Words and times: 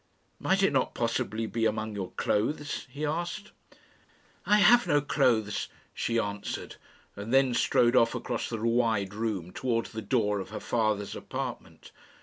"Might 0.39 0.63
it 0.63 0.73
not 0.73 0.95
possibly 0.95 1.45
be 1.45 1.65
among 1.67 1.93
your 1.93 2.09
clothes?" 2.13 2.87
he 2.89 3.05
asked. 3.05 3.51
"I 4.47 4.57
have 4.57 4.87
no 4.87 4.99
clothes," 4.99 5.67
she 5.93 6.17
answered, 6.17 6.77
and 7.15 7.31
then 7.31 7.53
strode 7.53 7.95
off 7.95 8.15
across 8.15 8.49
the 8.49 8.57
wide 8.57 9.13
room 9.13 9.51
towards 9.53 9.91
the 9.91 10.01
door 10.01 10.39
of 10.39 10.49
her 10.49 10.59
father's 10.59 11.15
apartment. 11.15 11.91